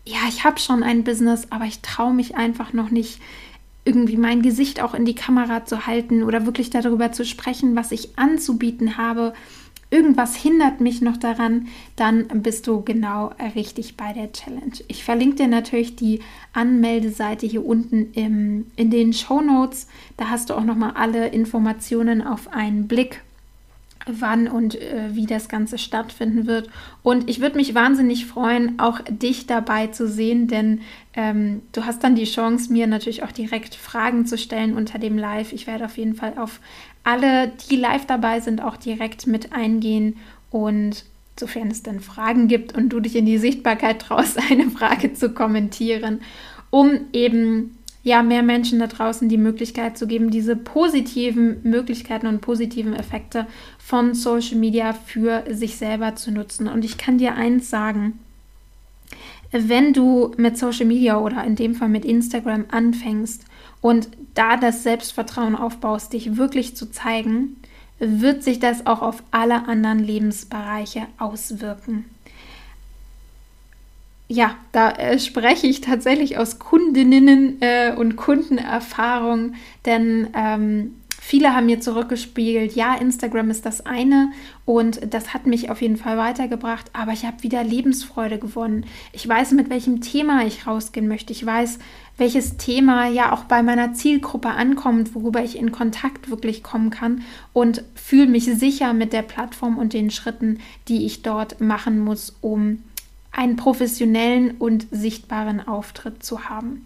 ja, 0.05 0.19
ich 0.29 0.45
habe 0.45 0.59
schon 0.59 0.83
ein 0.83 1.03
Business, 1.03 1.47
aber 1.51 1.65
ich 1.65 1.81
traue 1.81 2.13
mich 2.13 2.37
einfach 2.37 2.75
noch 2.75 2.91
nicht 2.91 3.21
irgendwie 3.85 4.17
mein 4.17 4.43
Gesicht 4.43 4.83
auch 4.83 4.95
in 4.95 5.05
die 5.05 5.15
Kamera 5.15 5.65
zu 5.65 5.87
halten 5.87 6.23
oder 6.23 6.47
wirklich 6.47 6.71
darüber 6.71 7.13
zu 7.13 7.25
sprechen, 7.25 7.75
was 7.75 7.93
ich 7.93 8.17
anzubieten 8.17 8.97
habe, 8.97 9.33
irgendwas 9.93 10.35
hindert 10.35 10.81
mich 10.81 11.03
noch 11.03 11.19
daran, 11.19 11.69
dann 11.97 12.27
bist 12.43 12.67
du 12.67 12.81
genau 12.81 13.33
richtig 13.55 13.97
bei 13.97 14.13
der 14.13 14.33
Challenge. 14.33 14.73
Ich 14.89 15.05
verlinke 15.05 15.37
dir 15.37 15.49
natürlich 15.49 15.97
die 15.97 16.21
Anmeldeseite 16.55 17.47
hier 17.47 17.65
unten 17.65 18.13
im, 18.15 18.67
in 18.77 18.91
den 18.91 19.13
Show 19.13 19.43
Notes. 19.43 19.87
Da 20.17 20.31
hast 20.31 20.49
du 20.49 20.55
auch 20.55 20.65
nochmal 20.65 20.93
alle 20.95 21.29
Informationen 21.29 22.23
auf 22.27 22.53
einen 22.53 22.89
Blick 22.89 23.23
wann 24.07 24.49
und 24.49 24.75
äh, 24.81 25.11
wie 25.13 25.27
das 25.27 25.49
Ganze 25.49 25.79
stattfinden 25.79 26.47
wird. 26.47 26.69
Und 27.03 27.29
ich 27.29 27.41
würde 27.41 27.57
mich 27.57 27.75
wahnsinnig 27.75 28.27
freuen, 28.27 28.79
auch 28.79 29.01
dich 29.09 29.47
dabei 29.47 29.89
zu 29.89 30.09
sehen, 30.09 30.49
denn 30.49 30.81
ähm, 31.15 31.63
du 31.73 31.85
hast 31.85 32.03
dann 32.03 32.15
die 32.15 32.25
Chance, 32.25 32.73
mir 32.73 32.87
natürlich 32.87 33.23
auch 33.23 33.33
direkt 33.33 33.75
Fragen 33.75 34.27
zu 34.27 34.39
stellen 34.39 34.77
unter 34.77 34.99
dem 34.99 35.19
Live. 35.19 35.53
Ich 35.53 35.67
werde 35.67 35.85
auf 35.85 35.99
jeden 35.99 36.15
Fall 36.15 36.35
auf 36.39 36.61
alle, 37.05 37.53
die 37.71 37.77
live 37.77 38.07
dabei 38.07 38.41
sind, 38.41 38.63
auch 38.63 38.77
direkt 38.77 39.27
mit 39.27 39.53
eingehen 39.53 40.17
und 40.51 41.05
sofern 41.39 41.71
es 41.71 41.83
dann 41.83 42.01
Fragen 42.01 42.47
gibt 42.49 42.77
und 42.77 42.91
du 42.91 43.01
dich 43.01 43.17
in 43.17 43.27
die 43.27 43.39
Sichtbarkeit 43.39 44.01
traust, 44.01 44.39
eine 44.51 44.71
Frage 44.71 45.15
zu 45.15 45.31
kommentieren, 45.31 46.21
um 46.71 47.07
eben 47.13 47.79
ja, 48.05 48.23
mehr 48.23 48.43
Menschen 48.43 48.81
da 48.81 48.89
draußen 48.89 49.29
die 49.29 49.39
Möglichkeit 49.39 49.97
zu 49.97 50.09
geben, 50.09 50.31
diese 50.31 50.57
positiven 50.57 51.59
Möglichkeiten 51.63 52.27
und 52.27 52.41
positiven 52.41 52.95
Effekte 52.95 53.47
von 53.85 54.15
Social 54.15 54.57
Media 54.57 54.93
für 54.93 55.45
sich 55.51 55.77
selber 55.77 56.15
zu 56.15 56.31
nutzen. 56.31 56.69
Und 56.69 56.85
ich 56.85 56.99
kann 56.99 57.19
dir 57.19 57.35
eins 57.35 57.69
sagen, 57.69 58.19
wenn 59.51 59.93
du 59.93 60.33
mit 60.37 60.57
Social 60.57 60.87
Media 60.87 61.19
oder 61.19 61.45
in 61.45 61.57
dem 61.57 61.75
Fall 61.75 61.89
mit 61.89 62.05
Instagram 62.05 62.65
anfängst 62.71 63.45
und 63.81 64.09
da 64.35 64.57
das 64.57 64.83
Selbstvertrauen 64.83 65.57
aufbaust, 65.57 66.13
dich 66.13 66.37
wirklich 66.37 66.75
zu 66.77 66.91
zeigen, 66.91 67.57
wird 67.99 68.43
sich 68.43 68.59
das 68.59 68.87
auch 68.87 69.03
auf 69.03 69.23
alle 69.31 69.69
anderen 69.69 69.99
Lebensbereiche 69.99 71.07
auswirken 71.19 72.07
ja, 74.33 74.57
da 74.73 74.93
äh, 74.93 75.19
spreche 75.19 75.67
ich 75.67 75.83
tatsächlich 75.83 76.39
aus 76.39 76.59
Kundinnen 76.59 77.61
äh, 77.61 77.93
und 77.95 78.17
Kundenerfahrung, 78.17 79.55
denn 79.85 80.29
ähm, 80.35 80.95
Viele 81.25 81.55
haben 81.55 81.67
mir 81.67 81.81
zurückgespiegelt, 81.81 82.75
ja, 82.75 82.97
Instagram 82.97 83.49
ist 83.51 83.65
das 83.65 83.87
eine 83.87 84.33
und 84.65 85.15
das 85.15 85.33
hat 85.33 85.47
mich 85.47 85.71
auf 85.71 85.81
jeden 85.81 85.97
Fall 85.97 86.19
weitergebracht, 86.19 86.91
aber 86.95 87.13
ich 87.13 87.25
habe 87.25 87.45
wieder 87.45 87.63
Lebensfreude 87.63 88.41
gewonnen. 88.41 88.87
Ich 89.13 89.27
weiß, 89.27 89.53
mit 89.53 89.71
welchem 89.71 90.01
Thema 90.01 90.45
ich 90.45 90.67
rausgehen 90.67 91.07
möchte. 91.07 91.33
Ich 91.33 91.47
weiß, 91.47 91.79
welches 92.19 92.57
Thema 92.57 93.07
ja 93.07 93.33
auch 93.33 93.45
bei 93.45 93.63
meiner 93.63 93.95
Zielgruppe 93.95 94.49
ankommt, 94.49 95.15
worüber 95.15 95.45
ich 95.45 95.57
in 95.57 95.71
Kontakt 95.71 96.29
wirklich 96.29 96.65
kommen 96.65 96.91
kann 96.91 97.23
und 97.53 97.85
fühle 97.95 98.27
mich 98.27 98.47
sicher 98.47 98.93
mit 98.93 99.13
der 99.13 99.23
Plattform 99.23 99.79
und 99.79 99.93
den 99.93 100.11
Schritten, 100.11 100.59
die 100.89 101.07
ich 101.07 101.23
dort 101.23 101.61
machen 101.61 102.01
muss, 102.01 102.37
um 102.41 102.83
einen 103.31 103.55
professionellen 103.55 104.57
und 104.59 104.89
sichtbaren 104.91 105.67
Auftritt 105.67 106.25
zu 106.25 106.49
haben. 106.49 106.85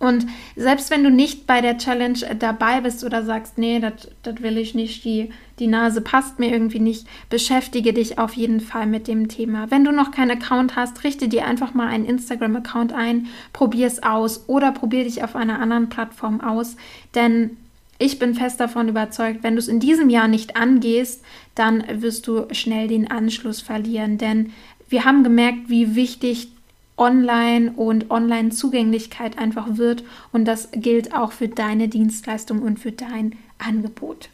Und 0.00 0.26
selbst 0.56 0.90
wenn 0.90 1.04
du 1.04 1.10
nicht 1.10 1.46
bei 1.46 1.60
der 1.60 1.76
Challenge 1.76 2.18
dabei 2.38 2.80
bist 2.80 3.04
oder 3.04 3.22
sagst, 3.22 3.58
nee, 3.58 3.80
das 3.80 4.42
will 4.42 4.56
ich 4.56 4.74
nicht, 4.74 5.04
die, 5.04 5.28
die 5.58 5.66
Nase 5.66 6.00
passt 6.00 6.38
mir 6.38 6.50
irgendwie 6.50 6.80
nicht, 6.80 7.06
beschäftige 7.28 7.92
dich 7.92 8.18
auf 8.18 8.32
jeden 8.32 8.60
Fall 8.60 8.86
mit 8.86 9.08
dem 9.08 9.28
Thema. 9.28 9.70
Wenn 9.70 9.84
du 9.84 9.92
noch 9.92 10.10
keinen 10.10 10.30
Account 10.30 10.74
hast, 10.74 11.04
richte 11.04 11.28
dir 11.28 11.44
einfach 11.44 11.74
mal 11.74 11.86
einen 11.86 12.06
Instagram-Account 12.06 12.94
ein, 12.94 13.26
probier 13.52 13.86
es 13.86 14.02
aus 14.02 14.48
oder 14.48 14.72
probier 14.72 15.04
dich 15.04 15.22
auf 15.22 15.36
einer 15.36 15.60
anderen 15.60 15.90
Plattform 15.90 16.40
aus, 16.40 16.76
denn 17.14 17.58
ich 17.98 18.18
bin 18.18 18.34
fest 18.34 18.58
davon 18.58 18.88
überzeugt, 18.88 19.42
wenn 19.42 19.56
du 19.56 19.58
es 19.58 19.68
in 19.68 19.80
diesem 19.80 20.08
Jahr 20.08 20.28
nicht 20.28 20.56
angehst, 20.56 21.22
dann 21.54 21.84
wirst 22.00 22.26
du 22.26 22.46
schnell 22.52 22.88
den 22.88 23.10
Anschluss 23.10 23.60
verlieren, 23.60 24.16
denn 24.16 24.54
wir 24.88 25.04
haben 25.04 25.24
gemerkt, 25.24 25.68
wie 25.68 25.94
wichtig 25.94 26.48
Online 27.00 27.72
und 27.72 28.10
Online-Zugänglichkeit 28.10 29.38
einfach 29.38 29.78
wird. 29.78 30.04
Und 30.32 30.44
das 30.44 30.68
gilt 30.72 31.14
auch 31.14 31.32
für 31.32 31.48
deine 31.48 31.88
Dienstleistung 31.88 32.62
und 32.62 32.78
für 32.78 32.92
dein 32.92 33.36
Angebot. 33.58 34.28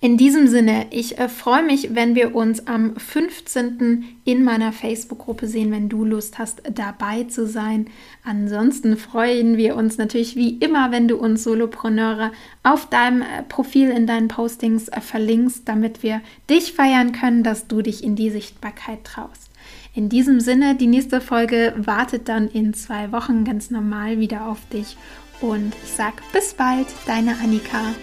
In 0.00 0.16
diesem 0.16 0.48
Sinne, 0.48 0.86
ich 0.90 1.18
äh, 1.18 1.28
freue 1.28 1.62
mich, 1.62 1.94
wenn 1.94 2.14
wir 2.14 2.34
uns 2.34 2.66
am 2.66 2.96
15. 2.96 4.04
in 4.24 4.42
meiner 4.42 4.72
Facebook-Gruppe 4.72 5.46
sehen, 5.46 5.70
wenn 5.70 5.88
du 5.88 6.04
Lust 6.04 6.38
hast, 6.38 6.62
dabei 6.72 7.24
zu 7.24 7.46
sein. 7.46 7.86
Ansonsten 8.24 8.96
freuen 8.96 9.56
wir 9.56 9.76
uns 9.76 9.98
natürlich 9.98 10.36
wie 10.36 10.56
immer, 10.56 10.90
wenn 10.90 11.06
du 11.06 11.16
uns 11.16 11.44
Solopreneure 11.44 12.32
auf 12.62 12.88
deinem 12.88 13.22
äh, 13.22 13.42
Profil 13.48 13.90
in 13.90 14.06
deinen 14.06 14.28
Postings 14.28 14.88
äh, 14.88 15.00
verlinkst, 15.00 15.68
damit 15.68 16.02
wir 16.02 16.20
dich 16.48 16.72
feiern 16.72 17.12
können, 17.12 17.44
dass 17.44 17.68
du 17.68 17.82
dich 17.82 18.02
in 18.02 18.16
die 18.16 18.30
Sichtbarkeit 18.30 19.04
traust. 19.04 19.49
In 19.92 20.08
diesem 20.08 20.38
Sinne, 20.40 20.76
die 20.76 20.86
nächste 20.86 21.20
Folge 21.20 21.74
wartet 21.76 22.28
dann 22.28 22.48
in 22.48 22.74
zwei 22.74 23.10
Wochen 23.10 23.44
ganz 23.44 23.70
normal 23.70 24.20
wieder 24.20 24.46
auf 24.46 24.58
dich. 24.72 24.96
Und 25.40 25.74
ich 25.82 25.90
sag 25.90 26.14
bis 26.32 26.54
bald, 26.54 26.86
deine 27.06 27.32
Annika. 27.42 27.94